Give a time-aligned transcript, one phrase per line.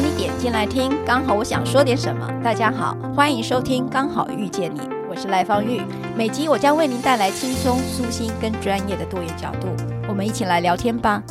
[0.00, 2.28] 你点进来听，刚好我想说点什么。
[2.42, 5.82] 大家好，欢迎收听《刚好遇见你》，我是赖芳玉。
[6.16, 9.68] 每集我将为您带来轻松、舒心跟专业的多元角度，
[10.08, 11.22] 我们一起来聊天吧。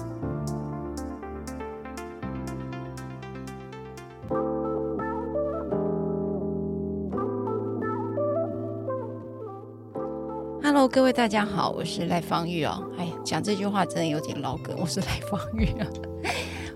[10.64, 12.82] Hello，各位大家好，我是赖芳玉哦。
[12.98, 15.88] 哎呀，讲这句话真的有点老梗，我是赖芳玉啊。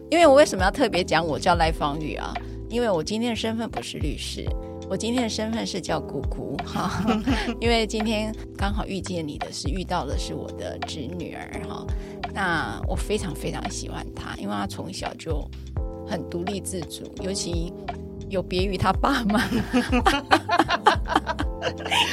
[0.10, 2.34] 因为我为什么要特别讲我叫赖芳玉啊？
[2.70, 4.46] 因为我今天的身份不是律师，
[4.90, 7.04] 我今天的身份是叫姑姑哈。
[7.60, 11.86] 因为今天刚好遇见你的是遇到的是我的侄女儿哈。
[12.34, 15.44] 那我非常非常喜欢她，因为她从小就
[16.06, 17.74] 很独立自主，尤其
[18.30, 19.44] 有别于她爸妈。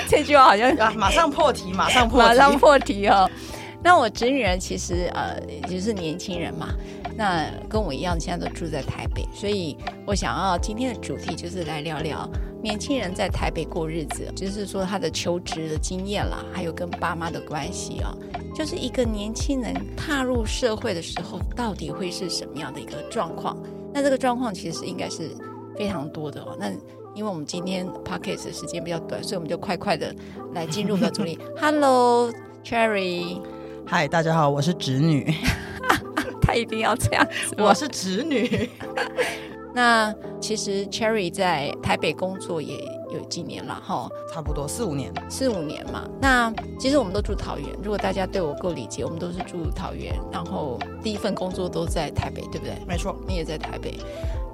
[0.09, 3.29] 这句话好像马上破题，马上破题，马上破题哦。
[3.83, 6.69] 那我侄女儿其实呃，也就是年轻人嘛。
[7.17, 12.29] 那跟我一样，现在都住在台北，所以我想要今天的主题就是来聊聊
[12.61, 18.13] 年轻人在台北过日子，就是说他的求职的经验啦，还有跟爸妈的关系啊，
[18.55, 23.57] 就是一个年轻人踏入社会的时候，到底会是什么样的一个状况？
[23.93, 25.31] 那这个状况其实应该是
[25.77, 26.57] 非常多的哦。
[26.59, 26.69] 那
[27.15, 30.13] 因为我们今天 podcast 的时间比较短，所以我们就快快的
[30.53, 31.39] 来进入到主题。
[31.61, 33.41] Hello，Cherry，
[33.87, 35.33] 嗨，大家好，我是侄女。
[36.55, 37.57] 他一定要这样子。
[37.59, 38.71] 我是侄女。
[39.75, 42.77] 那其实 Cherry 在台北工作也
[43.13, 46.09] 有几年了哈，差不多四五年，四五年嘛。
[46.21, 52.77] 那其实我们都住桃园，如果大家对我够理解，我们都是住桃园，然后第一份工作都在台北，对不对？
[52.87, 53.99] 没错，你也在台北。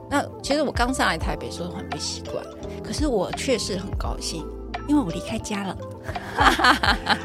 [0.09, 2.43] 那其实我刚上来台北的时候很不习惯，
[2.83, 4.43] 可是我确实很高兴，
[4.89, 5.77] 因为我离开家了。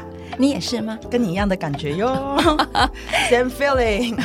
[0.38, 0.98] 你也是吗？
[1.10, 2.08] 跟你一样的感觉哟，
[3.30, 4.18] same feeling。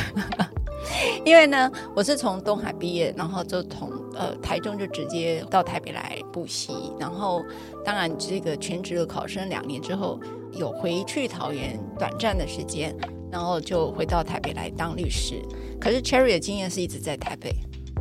[1.24, 7.42] 因为呢，我是从东海毕业，然后就从呃台中就直接到台北来补习，然后
[7.84, 10.20] 当然这个全职的考生两年之后
[10.52, 12.94] 有回去桃园短暂的时间，
[13.30, 15.40] 然后就回到台北来当律师。
[15.80, 17.54] 可是 Cherry 的经验是一直在台北，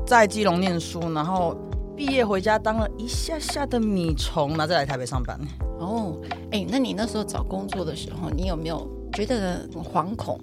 [0.05, 1.55] 在基隆念书，然后
[2.03, 5.39] 毕业回家当了一下下的米虫，然后再来台北上班。
[5.77, 6.17] 哦，
[6.51, 10.35] 哎，那你那时候找工作的时候，你有没有觉得惶恐，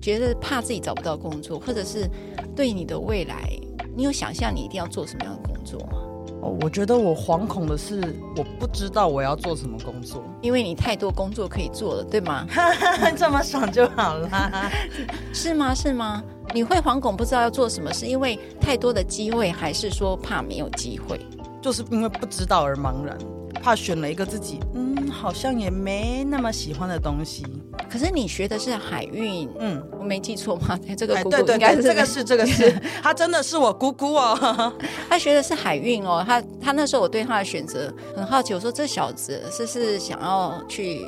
[0.00, 2.08] 觉得怕自己找不到工作，或者是
[2.54, 3.50] 对你的未来，
[3.96, 5.98] 你有想象你一定要做什么样的工作吗？
[6.40, 8.00] 哦，我觉得我惶恐的是，
[8.36, 12.46] 我不知道我要做什么工作，因为你太多工作可以做了，对吗？
[13.18, 14.30] 这么爽就好了，
[15.34, 15.74] 是吗？
[15.74, 16.22] 是吗？
[16.52, 21.20] 你会惶恐不知道要做什么，是因为太多的机会，还是说怕没有机会？
[21.60, 23.16] 就是因为不知道而茫然。
[23.62, 27.44] 怕选了一个自己，嗯，好像也没那么喜欢的东西。
[27.88, 30.76] 可是你学的是海运，嗯，我没记错吗？
[30.98, 34.72] 这个姑姑对对对，这个是这个是，他 真的是我姑姑哦。
[35.08, 41.06] 他学的是海运哦，他他那时候我对他的选择很好奇，我说这小子是是想要去，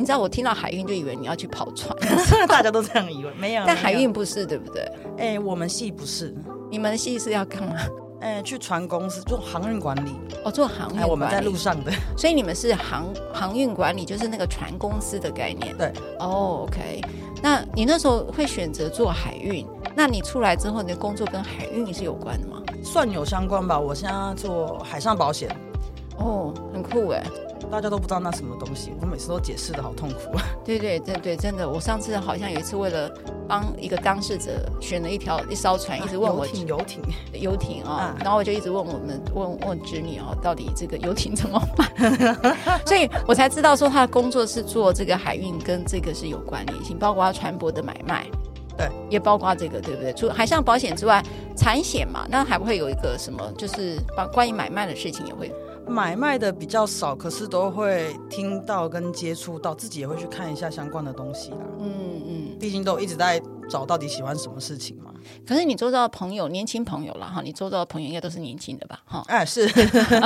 [0.00, 1.94] 你知道我听到海运就以为你要去跑船，
[2.48, 3.62] 大家都这样以为，没有。
[3.66, 4.90] 但海运不是对不对？
[5.18, 6.34] 哎，我们系不是，
[6.70, 7.76] 你们系是要干嘛？
[8.22, 10.12] 哎，去船公司做航运管理
[10.42, 11.10] 哦，做航运管理。
[11.10, 15.76] 我们在路上的，所以你们是航航运管理，就是那个船公司的概念。
[15.76, 17.02] 对，哦，OK。
[17.42, 19.66] 那你那时候会选择做海运？
[19.94, 22.62] 那你出来之后，你的工作跟海运是有关的吗？
[22.82, 23.78] 算有相关吧。
[23.78, 25.54] 我现在做海上保险。
[26.16, 27.22] 哦，很酷哎。
[27.70, 30.36] 大家都不知道那什么东西，我每次都解释的好痛苦。
[30.64, 33.10] 对对对对，真的，我上次好像有一次为了
[33.46, 41.88] 帮一个当事者选了一条一艘船，啊、一直问我游艇游艇游艇啊，啊然后我就一直问我们问问侄女哦，到底这个游艇怎么办？
[42.84, 48.26] 所以我才知道说他的工作是做这个海运，跟这个是有关联性，包括他船舶的买卖，
[48.76, 50.12] 对，也包括这个，对不对？
[50.12, 51.22] 除海上保险之外，
[51.56, 55.52] 产险嘛，那还不会有一个什么，就是把关于买卖的事情也会。
[55.90, 61.58] 买卖的比较少，可是都会听到跟接触到，自己也会去看一下相关的东西啦。
[61.80, 65.10] 嗯嗯，毕竟都一直在找到底喜欢什么事情嘛。
[65.46, 69.00] 可是你周遭的朋友，年轻朋友了哈，你周遭的朋友应该都是年轻的吧？
[69.04, 69.68] 哈，哎是，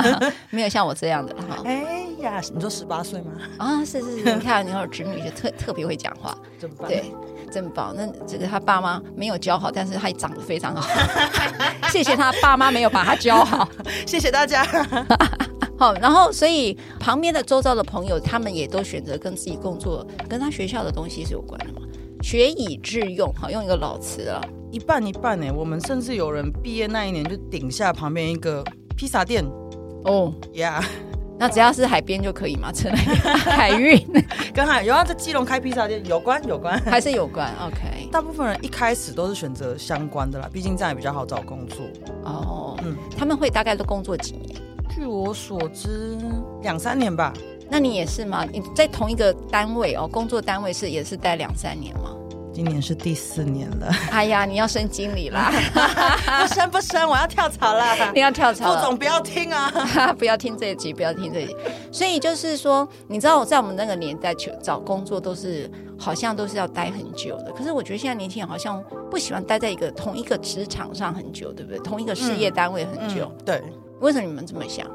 [0.51, 1.61] 没有像我这样的哈。
[1.65, 3.31] 哎呀，你说十八岁吗？
[3.57, 7.11] 啊，是是是， 你看你有侄女就特特别会讲话，真棒，对，
[7.51, 7.93] 真棒。
[7.95, 10.87] 那这个他爸妈没有教好，但是他长得非常好。
[11.91, 13.67] 谢谢他爸妈没有把他教好，
[14.05, 14.65] 谢谢大家。
[15.77, 21.81] 好，然后所以旁边的周遭的朋友，他们也都选择跟自己工作，跟他学校的东西是有关的嘛？
[22.21, 24.41] 学以致用，好，用一个老词啊，
[24.71, 25.51] 一半一半呢。
[25.53, 28.63] 我们甚至有人毕业那一年就顶下旁边一个
[28.95, 29.45] 披萨店，
[30.05, 30.83] 哦呀，
[31.37, 32.71] 那只要是海边就可以吗？
[32.71, 34.01] 车 内海运
[34.55, 38.09] 跟海有啊，在基隆开披萨店有关有关，还是有关？OK。
[38.11, 41.85] 大部分人一开始都是选择相关的啦，毕竟这样也比较好找工作。
[42.23, 44.55] 哦，嗯，他们会大概都工作几年？
[44.95, 46.17] 据我所知，
[46.61, 47.33] 两三年吧。
[47.69, 48.45] 那你也是吗？
[48.49, 52.11] 你在同一个单位哦，工作单位是也是待两三年吗？
[52.53, 53.87] 今年是第四年了。
[54.09, 55.51] 哎呀，你要升经理啦！
[56.39, 57.83] 不升不升，我要跳槽了。
[58.13, 58.73] 你要跳槽？
[58.73, 59.69] 副总不要听啊！
[60.17, 61.55] 不要听这一集，不要听这一集。
[61.91, 65.69] 所以就是说，你知道我在我们那个年代去找工作都是
[65.99, 67.51] 好像都是要待很久的。
[67.51, 68.81] 可是我觉得现在年轻人好像
[69.11, 71.79] 不喜欢待在一个同一个职场上很久，对不对？
[71.79, 73.25] 同一个事业单位很久。
[73.25, 73.63] 嗯嗯、对。
[73.99, 74.85] 为什么你们这么想？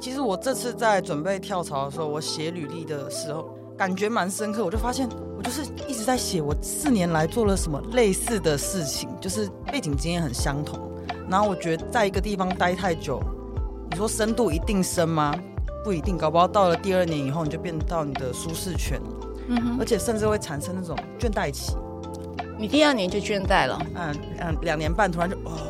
[0.00, 3.56] 其实我这次在准备跳槽的时候，我写履历的时候。
[3.76, 5.08] 感觉蛮深刻，我就发现
[5.38, 10.78] 我就是一直在写我四年来做了什么类似的事情，就是背景经验很相同。
[11.30, 13.22] 然后我觉得在一个地方待太久，
[13.90, 15.34] 你说深度一定深吗？
[15.82, 19.00] 不一定，搞不好到了第二年以后，你就变到你的舒适圈，
[19.48, 21.74] 嗯哼，而且甚至会产生那种倦怠期。
[22.58, 23.80] 你第二年就倦怠了？
[23.94, 25.69] 嗯嗯，两年半突然就哦，好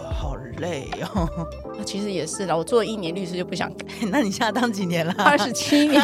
[0.61, 1.29] 累哦。
[1.85, 3.87] 其实也是啦，我做了一年律师就不想改。
[4.11, 5.13] 那你现在当几年了？
[5.19, 6.01] 二十七年。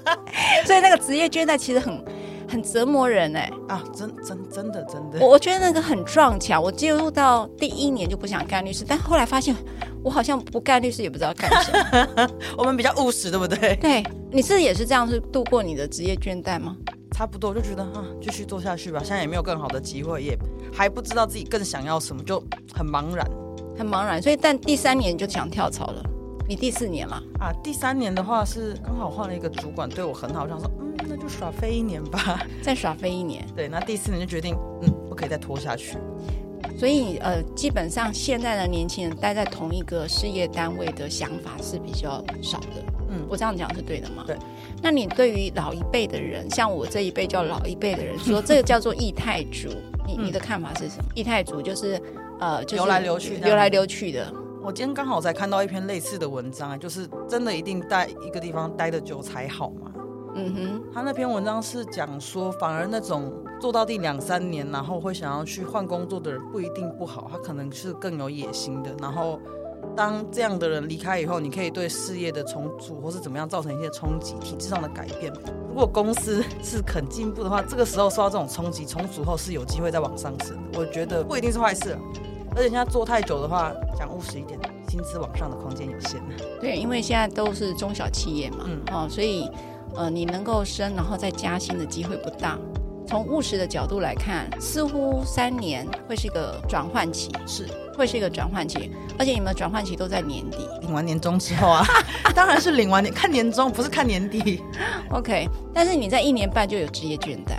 [0.64, 2.04] 所以那个职业倦怠其实很
[2.48, 6.62] 很折磨人哎、欸、啊，真真真的真的，我我觉得那个很撞墙。
[6.62, 9.54] 我进入到第一年就不想干律师，但后来发现
[10.02, 12.28] 我好像不干律师也不知道干什么。
[12.56, 13.76] 我们比较务实，对不对？
[13.76, 16.76] 对，你是也是这样是度过你的职业倦怠吗？
[17.12, 19.00] 差不多，就觉得啊，继续做下去吧。
[19.02, 20.36] 现在也没有更好的机会，也
[20.70, 22.38] 还不知道自己更想要什么，就
[22.74, 23.26] 很茫然，
[23.78, 24.20] 很茫然。
[24.22, 26.02] 所以，但第三年就想跳槽了。
[26.48, 27.52] 你第四年了啊？
[27.62, 33.44] 第三年的话是刚好换了一个主管，对我很好，我想说，嗯，那就耍飞一年吧， 再耍飞一年。
[33.56, 35.98] 对，那第四年就决定，嗯，不可以再拖下去。
[36.78, 42.84] 所以，呃，基本上现在的年轻人待在同一个事业单位的想法是比较少的。
[43.08, 44.22] 嗯，我这样讲是对的吗？
[44.26, 44.36] 对。
[44.82, 49.68] 那你对于老一辈的人，像我这一辈叫老一辈的人，说这个叫做异态族，
[50.06, 51.10] 你你的看法是什么？
[51.14, 52.00] 异态族就是，
[52.38, 54.32] 呃，就是流来流去，流来流去的。
[54.62, 59.92] 我今天刚好才看到一篇类似的文章，就是真的一定待一个地方待的久才好吗？
[60.34, 68.94] 嗯哼，他那篇文章是讲说，反而那种做到第两三年，然后会想要去换工作的人不一定不好，他可能是更有野心的。
[69.00, 69.40] 然后
[69.96, 75.32] 当这样的人离开以后，你可以对事业的重组或是怎么样造成一些冲击、体制上的改变。
[75.70, 80.78] 如果公司是肯进步的话，这个时候受到这种冲击，重组后是有机会再往上升的。
[80.78, 81.96] 我觉得不一定是坏事。
[82.56, 84.58] 而且现在做太久的话，讲务实一点，
[84.88, 86.18] 薪资往上的空间有限。
[86.58, 89.46] 对，因为现在都是中小企业嘛，嗯，哦，所以
[89.94, 92.58] 呃，你能够升，然后再加薪的机会不大。
[93.06, 98.90] 从务实的角度来看，似乎三年会是一个转换期，是会是一个转换期。
[99.18, 101.84] 而且你们的转换期都在年底，领完年终之后啊，
[102.34, 104.62] 当然是领完年看年终，不是看年底。
[105.12, 107.58] OK，但是你在一年半就有职业倦怠，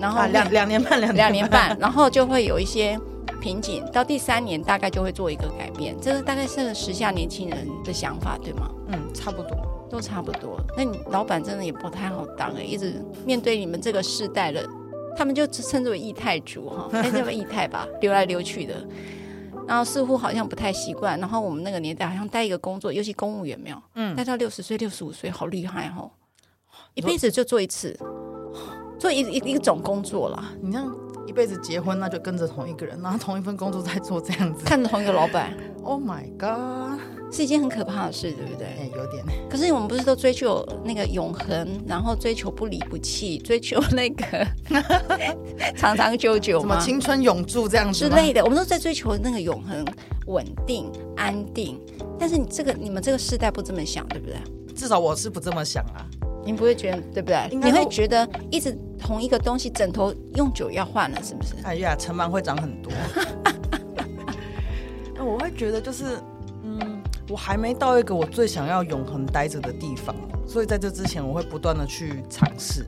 [0.00, 2.96] 然后两两年半，两两年半，然后就会有一些。
[3.40, 8.70] 瓶颈到第三年大概就会做一个改变，这个大概是时下年轻人的想法，对吗？
[8.88, 9.56] 嗯，差不多，
[9.90, 10.58] 都差不多。
[10.76, 14.68] 那你老板真的也不太好当哎，一直面对你们这个世代的，
[15.16, 18.74] 他们就称之为异态族哈，那 叫异态吧，流来流去的，
[19.66, 21.18] 然后似乎好像不太习惯。
[21.20, 26.10] 然后我们那个年代好像待一个工作，尤其公务员没有，嗯，待到六十岁、六十五岁，好厉害哦，
[26.94, 27.98] 一辈子就做一次，
[28.98, 30.92] 做一一一种工作了，你这样。
[31.28, 35.52] 一辈子结婚，那就跟着同一个人，然后同一份工作在做这样子，看着同一个老板。
[35.82, 36.98] Oh my god，
[37.30, 38.66] 是一件很可怕的事，对不对？
[38.66, 39.22] 欸，有点。
[39.48, 44.46] 可是我们不是都追求那个永恒，然后追求不离不弃，追求那个
[45.76, 46.76] 长长久久吗？
[46.76, 48.42] 什么青春永驻这样子之类的？
[48.42, 49.84] 我们都在追求那个永恒、
[50.28, 51.78] 稳定、安定。
[52.18, 54.36] 但是你这个你们这个世代不这么想，对不对？
[54.74, 56.08] 至少我是不这么想啊。
[56.44, 57.48] 你不会觉得对不对？
[57.50, 61.54] 你会觉得一直同一个东西，枕头用久要换了，是不是？
[61.64, 62.92] 哎呀，尘螨会长很多。
[65.14, 66.04] 那我会觉得就是，
[66.62, 70.14] 嗯，我还没到一个我最想要永恒待着的地方，
[70.46, 72.86] 所以在这之前，我会不断的去尝试。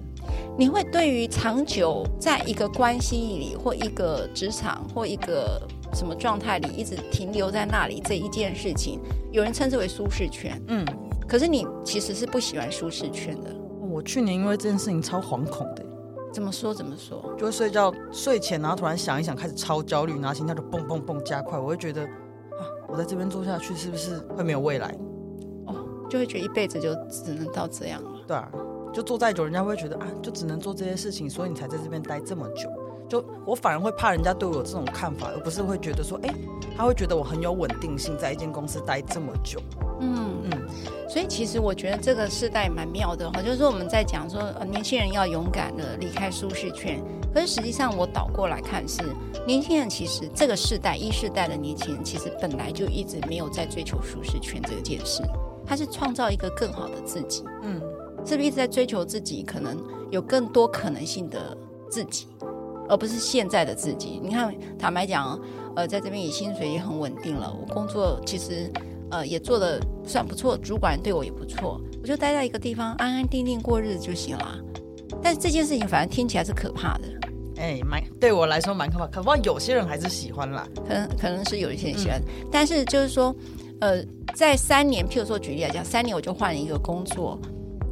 [0.57, 5.61] 你会对于长久在一个关系里，或一个职场，或一个
[5.95, 9.00] 什么状态里，一直停留在那里这一件事情，
[9.33, 10.85] 有人称之为舒适圈，嗯。
[11.30, 13.54] 可是你其实是不喜欢舒适圈的。
[13.88, 15.87] 我去年因为这件事情超惶恐的。
[16.32, 16.75] 怎么说？
[16.75, 17.32] 怎么说？
[17.38, 21.56] 就会睡觉，睡前然后突然想一想，开始超焦虑，然后心跳就蹦蹦蹦加快。
[21.56, 24.92] 我会觉得啊，我在这边做下去是不是会没有未来？
[25.66, 25.76] 哦，
[26.08, 28.10] 就会觉得一辈子就只能到这样了。
[28.26, 28.50] 对啊，
[28.92, 32.68] 就做再久，人家会觉得啊，就只能做这些事情，所以你才在这边待这么久。
[33.08, 36.34] 就我反而会怕人家对我有这种看法，而不是会觉得说，哎，
[36.76, 39.60] 他会觉得我很有稳定性，在一间公司待这么久。
[40.00, 40.50] 嗯嗯，
[41.09, 47.02] 所以其实我觉得这个世代蛮妙的哈，就是说我们在讲说呃年轻人要勇敢的离开舒适圈，
[47.35, 49.02] 可是实际上我倒过来看是
[49.47, 55.23] 年轻人其实这个世代一世代的年轻人其实本来就一直没有在追求舒适圈这件事，
[55.66, 57.80] 他是创造一个更好的自己，嗯，
[58.25, 59.76] 是不是一直在追求自己可能
[60.11, 61.57] 有更多可能性的
[61.90, 62.26] 自己，
[62.88, 64.19] 而不是现在的自己？
[64.23, 65.38] 你看，坦白讲，
[65.76, 68.71] 呃，在这边也薪水也很稳定了，我工作其实。
[69.11, 74.59] 呃，也做的算不错，主管对我也不错，我就待在一个地方安安定定过日子就行了。
[75.23, 77.09] 但是这件事情反正听起来是可怕的，
[77.57, 79.07] 哎，蛮对我来说蛮可怕。
[79.09, 82.21] 可怕，有些人还是喜欢啦，可能可能是有一些人喜欢。
[82.21, 83.35] 嗯、但是就是说，
[83.81, 84.02] 呃，
[84.35, 87.38] 在三年，譬如说举例来讲，三年我就换了一个工作，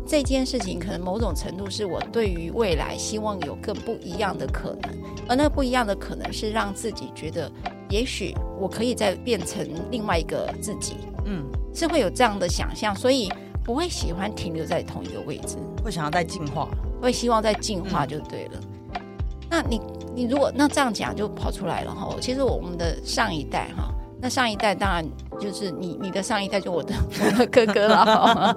[0.06, 4.96] 这件事情可能某种程度是我对于未来希望有更不一样的可能，
[5.28, 7.50] 而那不一样的可能是让自己觉得。
[7.90, 13.30] 也许我可以再变成另外一个自己，嗯，是会有这样的想象，所以
[13.64, 16.68] 不会喜欢停留在同一个位置，会想要再进化，
[17.00, 18.60] 会希望再进化就对了。
[18.94, 19.00] 嗯、
[19.48, 19.80] 那你
[20.14, 25.04] 你如果那这样讲就跑出来了哈，其实我们的上一代哈，那上一代当然
[25.38, 28.56] 就是你你的上一代就我的 我的哥哥了，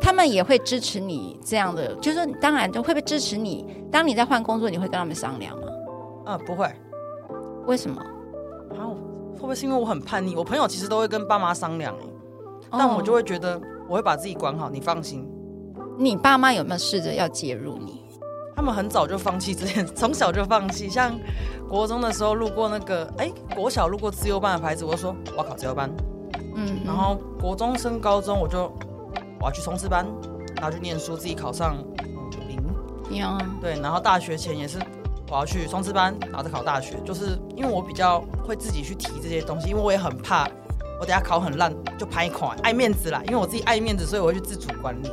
[0.00, 3.66] 他们也会支持你这样的，就是说当然就会不会支持你？
[3.90, 5.62] 当你在换工作，你会跟他们商量吗？
[6.26, 6.70] 嗯，不会，
[7.66, 8.00] 为什么？
[8.70, 8.88] 啊，
[9.34, 10.34] 会不会是因为我很叛逆？
[10.34, 11.94] 我朋友其实都会跟爸妈商量，
[12.70, 15.28] 但我就会觉得我会把自己管好，你放心。
[15.98, 18.02] 你爸妈有没有试着要介入你？
[18.54, 20.88] 他们很早就放弃这件， 从小就放弃。
[20.88, 21.14] 像
[21.68, 25.90] 国中的时候路过那个，哎，国小路过自由班的牌子，我就说我要考自由班。
[26.54, 28.72] 嗯，然后国中升高中，我就
[29.40, 30.06] 我要去冲刺班，
[30.56, 32.58] 然后去念书，自己考上五零。
[33.10, 33.26] 有
[33.60, 34.78] 对，然后大学前也是。
[35.28, 40.48] 我要去冲刺班，然后再考大学，就是因为我比较会自己去提这些东西，因为我也很怕
[41.00, 43.20] 我等下考很烂就拍一款，爱面子啦。
[43.26, 45.08] 因为我自己爱面子，所以我会去自主管理，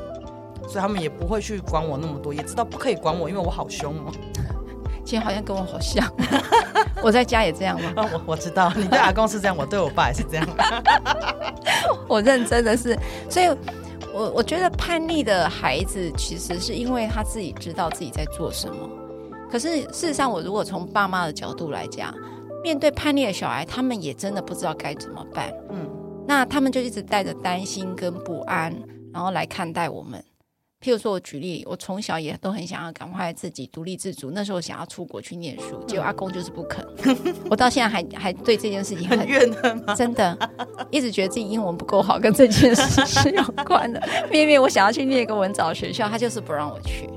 [0.67, 4.11] 所以他们也不会去管我那么多，也知道不可以管我，因为我好凶哦。
[5.05, 6.07] 今天好像跟我好像，
[7.03, 7.91] 我在家也这样吗？
[7.97, 10.47] 我 我知道你对阿公是这样，我对我爸也是这样。
[12.07, 12.97] 我认真的是，
[13.29, 13.47] 所以
[14.13, 18.89] 我我觉得叛逆的孩子其实是因为他自己知道自己在做什么。
[19.53, 22.11] 可是事实上，我如果从爸妈的角度来讲，
[22.63, 25.53] 面对叛逆的小孩，他们也真的不知道该怎么办。
[25.69, 25.87] 嗯，
[26.27, 28.75] 那他们就一直带着担心跟不安，
[29.13, 30.19] 然后来看待我们。
[30.81, 34.31] 譬如说，我举例，我从小也都很想要赶快自己独立自主。
[34.31, 36.83] 那时候想要出国去念书，结果阿公就是不肯。
[37.47, 39.93] 我到现在还还对这件事情很，很怨恨吗？
[39.93, 40.35] 真的，
[40.89, 44.01] 一直觉得自己英文不够好，跟这件事是有关的。
[44.31, 47.07] 明明我想要去念一个文藻学校，他就是不让我去。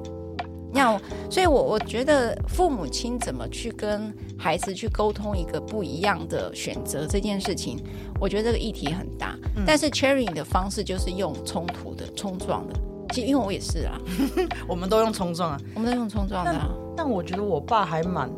[0.76, 7.82] 那所以我，我我觉得父母亲怎么去跟孩子去沟通一个不一样的选择这件事情，
[8.20, 9.36] 我觉得这个议题很大。
[9.56, 12.74] 嗯、但是 Cherry 的方式就是用冲突的、冲撞的。
[13.12, 13.98] 其实因为我也是啊，
[14.68, 17.06] 我们都用冲撞啊，我们都用冲撞的、啊但。
[17.06, 18.28] 但我觉得我爸还蛮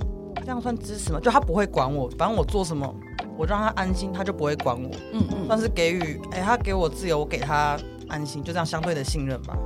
[0.42, 1.18] 这样算支持吗？
[1.20, 2.94] 就他不会管我，反正我做什么，
[3.36, 4.90] 我让他安心，他就不会管我。
[5.12, 7.78] 嗯嗯，算是给予，哎、欸，他给我自由，我给他
[8.08, 9.56] 安心，就这样相对的信任吧。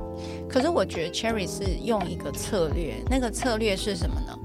[0.49, 4.37] 可是我觉得 Cherry 是用一个策略，那个策略是什么呢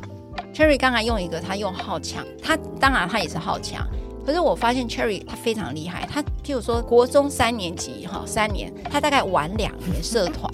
[0.54, 3.86] ？Cherry 刚才用一个，他用好强，他当然他也是好强。
[4.24, 10.52] 可是我发现 Cherry 他非常厉害，他譬如说国中三年级哈三年，他大概玩两年社团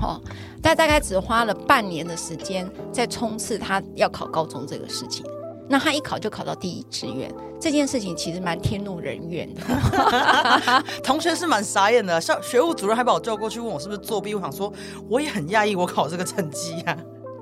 [0.00, 0.20] 哈，
[0.62, 5.26] 他大概只花了半年的时间在冲刺他要考高中这个事情。
[5.68, 9.60] 那他一考就考到第一志愿，这件事情其实蛮天怒人怨的。
[11.02, 14.34] 同学是蛮傻眼的，校学务主任还把我叫过去问我是不是作弊。
[14.34, 14.72] 我想说，
[15.08, 16.98] 我也很讶异，我考这个成绩呀、啊，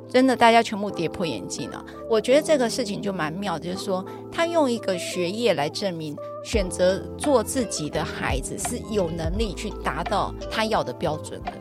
[0.08, 1.84] 真的大家全部跌破眼镜了。
[2.08, 11.52] 我觉得这个事情就蛮妙的，就是说他用一个学业来证明，选择做自己的孩子是有能力去达到他要的标准的。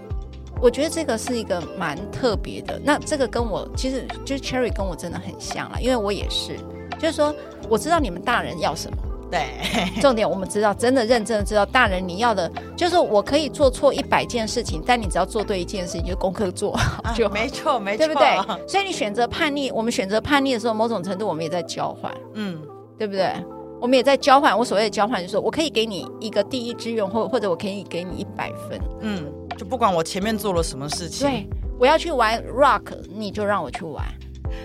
[0.64, 2.80] 我觉得这个是一个蛮特别的。
[2.82, 6.58] 那这个跟我其实就是 Cherry 跟我真的很像啦，因为我也是，
[6.98, 7.36] 就是说
[7.70, 8.98] 我知道你们大人要什么。
[9.30, 9.46] 对，
[10.00, 18.68] 重点我们知道，真的认真的知道大人你要的，就是我可以做错一百件事情，但你只要做对一件事情，就功课做好就、啊、没错，没错，对不对？
[18.68, 22.62] 所以你选择叛逆，我们选择叛逆的时候，某种程度我们也在交换，嗯，
[22.98, 23.34] 对不对？
[23.82, 24.58] 我们也在交换。
[24.58, 29.26] 我所谓的交换，就是说我可以给你一个第一志愿，或或者我可以给你一百分，嗯。
[29.58, 31.48] 就不管我前面做了什么事情，对，
[31.80, 34.06] 我要去玩 rock，你就让我去玩，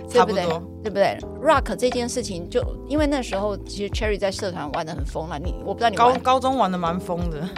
[0.08, 7.48] 差不多，对不对？rock 这件事情就，就因为那时候其实 Cherry 在社团玩的很疯了，你我不知道你高高中玩的蛮疯的，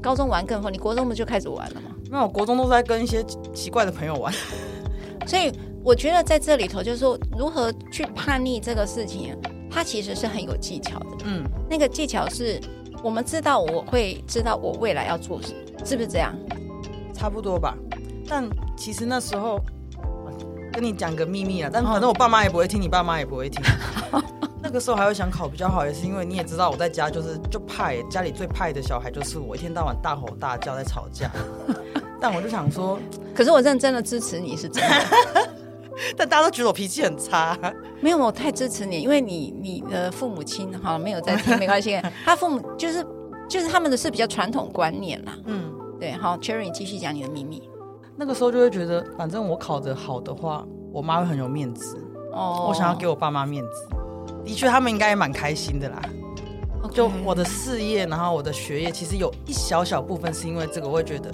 [0.00, 1.90] 高中玩更疯，你国中不就开始玩了吗？
[2.10, 3.22] 没有，我国中都在跟一些
[3.54, 4.32] 奇怪的朋友玩，
[5.26, 5.52] 所以
[5.84, 9.36] 我觉得在这里头就是说，如何去叛逆这个事情，
[9.70, 12.60] 它其实是很有技巧的，嗯，那个技巧是。
[13.00, 16.34] 我们知道我会知道我未来要做什么，是不是这样？
[17.18, 17.76] 差不多吧。
[18.28, 19.60] 但其实那时候
[20.72, 23.60] 跟你讲个秘密啊，但反正我爸妈也不会听，你爸妈也不会听。
[24.62, 31.30] 那个时候还会想考比较好，也是因为你也知道我在家就是就派家里最派的小孩就是我，一天到晚大吼大叫在吵架。
[32.20, 32.98] 但我就想说，
[33.34, 34.90] 可是我认真的支持你是真的。
[36.16, 37.58] 但大家都觉得我脾气很差，
[38.00, 42.00] 没有，我太支持你，因为你你的父母亲哈没有在听，没关系。
[42.24, 43.04] 他父母就是
[43.48, 45.36] 就是他们的是比较传统观念啦。
[45.46, 47.68] 嗯，对，好，Cherry，你继续讲你的秘密。
[48.16, 51.96] 那个时候就会觉得，反正我考得好的话，我妈会很有面子。
[52.32, 53.88] 哦，我想要给我爸妈面子。
[54.44, 56.00] 的确，他们应该也蛮开心的啦。
[56.92, 61.30] 就我的事业，然后我的学业，其实有一小小部分是因为这个，我会觉得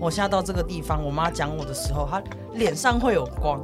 [0.00, 2.22] 我现在到这个地方，我妈讲我的时候，她
[2.54, 3.60] 脸上会有光。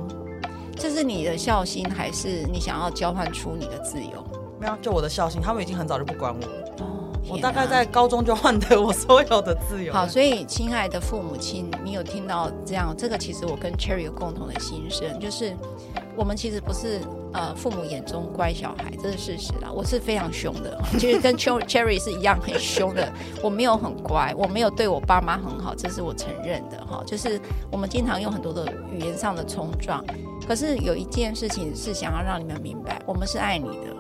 [0.77, 4.25] 这是你的孝心，还是你想要交换出你的自由？
[4.59, 5.41] 没有，就我的孝心。
[5.41, 6.60] 他们已经很早就不管我了。
[7.31, 9.93] 哦，我大概在高中就换得我所有的自由。
[9.93, 12.95] 好，所以亲爱的父母亲，你有听到这样？
[12.97, 15.57] 这个其实我跟 Cherry 有共同的心声，就是
[16.17, 17.01] 我们其实不是
[17.33, 19.71] 呃父母眼中乖小孩，这是事实啦。
[19.73, 23.11] 我是非常凶的， 其实跟 Cherry 是一样很凶的。
[23.43, 27.03] 我没有很乖，我没有对我爸妈很好，这是我承认的哈。
[27.07, 30.05] 就是我们经常用很多的语言上的冲撞。
[30.47, 33.97] 可是有一件事情是想要让你们明白，我们是爱你的。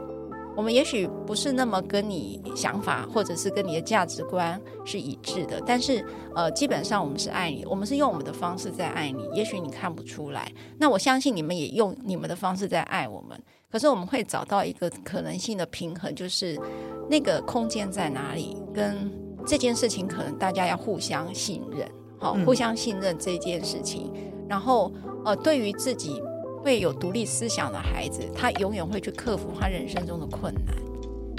[0.61, 9.27] 我们也许不是那么跟你想法，或者是跟你的价值观是一致的，但是呃，基本上我们是爱你，我们是用我们的方式在爱你。
[9.33, 13.43] 也许你看不出来，那我相信你们也用你们的方式在爱我们。
[13.73, 16.61] 可是我们会找到一个可能性的平衡，就是
[17.09, 19.11] 那个空间在哪里，跟
[19.47, 24.13] 这件事情可能大家要互相信任，好，互相信任这件事情。
[24.47, 24.93] 然后
[25.25, 26.23] 呃，对于自己。
[26.63, 30.75] 会有独立思想的孩子，他永远会去克服他人生中的困难。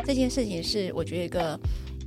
[0.06, 1.60] 这件事情是我觉得一个。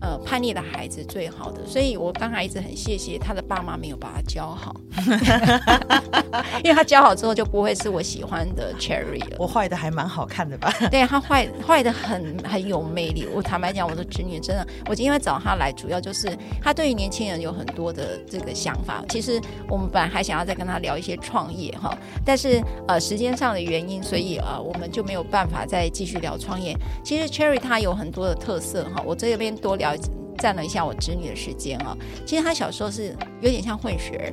[0.04, 4.76] 呃，叛逆的孩子最好的，所以我刚才一直很谢谢他的爸妈没有把他教好，
[6.62, 9.36] 因为他教好之后就不会是我喜欢的 Cherry 了。
[9.38, 10.70] 我坏的还蛮好看的吧？
[10.92, 13.26] 对，他坏坏的很很有魅力。
[13.34, 16.30] 我坦白讲，我的侄女真的，我今天找他来，主要就是
[16.60, 19.02] 他对于年轻人有很多的这个想法。
[19.08, 19.40] 其实
[19.70, 26.76] 我们本来还想要再跟他聊一些创业哈，但是呃时间上的原因，所以呃我们就没有办法再继续聊创业。
[27.02, 29.93] 其实 Cherry 他有很多的特色哈，我这边多聊。
[30.38, 34.32] 占了一下我侄女的时间哦，其实她小时候是有点像混血儿，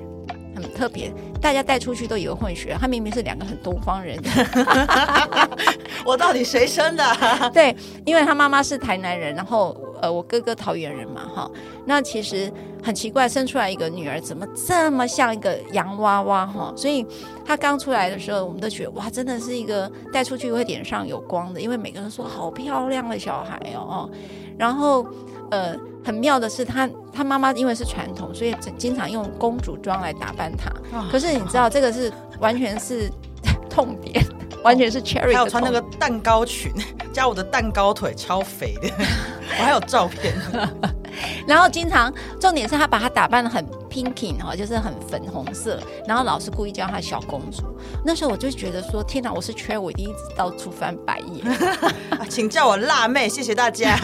[0.55, 4.17] 很特别，大家带出去都以为混血儿，她明明是两个很东方人。
[6.05, 7.03] 我到底谁生的？
[7.53, 11.49] 对，因为她妈妈是台南人，然后呃我哥哥桃园人嘛哈，
[11.85, 12.51] 那其实
[12.83, 17.05] 很奇怪，生出来一个女儿怎么这么像一个洋娃娃哈，所以
[17.45, 24.09] 她刚出来的时候，我们都觉得哇，真的是一个带出去会脸上有光的，因为每个人说好漂亮的小孩哦，
[24.57, 25.05] 然后
[25.51, 25.75] 呃。
[26.03, 30.67] 很妙的是他，他他妈妈因为是传统，所以经常用公主装来打扮他。
[30.97, 33.07] 哦、可是你知道，这个是完全是
[33.69, 35.31] 痛点，哦、完全是 Cherry。
[35.31, 36.71] 还有穿那个蛋糕裙，
[37.13, 38.89] 加我的蛋糕腿，超肥的，
[39.59, 40.33] 我还有照片。
[41.47, 45.79] 然后经常，重点是她把她打扮的很 pinky 哈，就是很粉红色。
[46.07, 47.63] 然后老师故意叫她小公主。
[48.05, 51.45] 那时候我就觉得说，天哪，我是 Cherry，我一定一直到处翻白眼。
[52.29, 53.95] 请叫我辣妹，谢谢大家。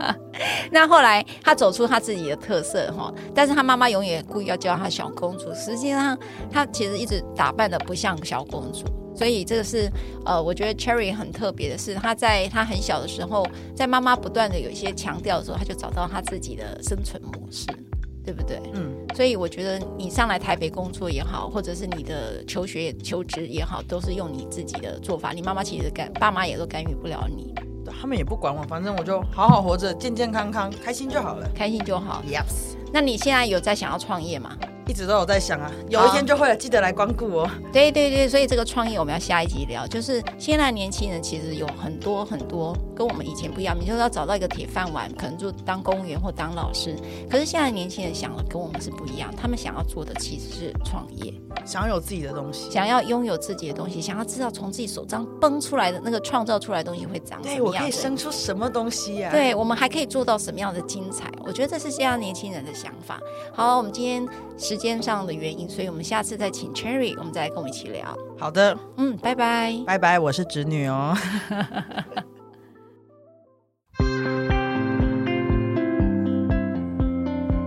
[0.72, 5.52] 那后来她走出她自己的特色哈，但是她妈妈永远故意要叫她小公主。
[5.54, 6.18] 实际上，
[6.50, 8.84] 她其实一直打扮的不像小公主。
[9.20, 9.86] 所以这个是
[10.24, 17.66] 呃，我觉得 Cherry 很特别的是，她在她很小的时候，在妈妈不断的有一些强调的时候，她就找到她自己的生存模式，
[18.24, 18.58] 对不对？
[18.72, 18.94] 嗯。
[19.14, 25.32] 所以我觉得你上来台北工作也好，或者是你的求学求职也好，都是用你自己的做法。
[25.32, 27.52] 你妈妈其实干，爸妈也都干预不了你，
[28.00, 32.22] 他们也不管我，反正我就好好活着，健健康康，开心就好了，开心就好。
[32.26, 32.74] Yes。
[32.90, 34.56] 那你现在有在想要创业吗？
[34.90, 37.50] 一直都有在想啊，有一天就会了，记得来光顾哦。
[37.72, 39.86] 对对对，所以这个创业我们要下一集聊。
[39.86, 46.96] 就是现在年轻人其实有很多很多跟我们以前不一样，你就是要找到一个铁饭碗，可能就当公务员或当老师。
[47.30, 51.32] 可是现在年轻人想的跟我们是不一样，他们想要做的其实是创业，
[51.64, 57.56] 想要有自己的东西，想要拥有自己的东西，想要知道从自己手上崩出来的那个创造出来的东西会长什么样。
[57.58, 59.30] 对，我可以生出什么东西呀？
[59.30, 61.30] 对，我们还可以做到什么样的精彩？
[61.44, 63.20] 我觉得这是现在年轻人的想法。
[63.54, 64.26] 好，我们今天
[64.58, 65.68] 时间上的原因。
[65.68, 68.16] 所以我们下次再请 Cherry，我们再来跟我们一起聊。
[68.38, 71.14] 好的，嗯，拜拜，拜拜，我是侄女哦。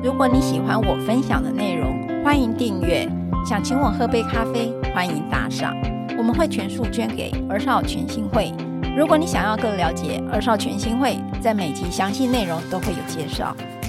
[0.04, 3.08] 如果你喜欢我分享的内容，欢迎订阅。
[3.46, 5.76] 想请我喝杯咖啡，欢迎打赏，
[6.18, 8.54] 我们会全数捐给儿少全新会。
[8.98, 13.56] 如果你想要更了解儿少全新会，在每集详细内容都会有介绍。